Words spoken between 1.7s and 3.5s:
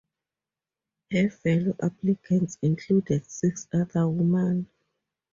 applicants included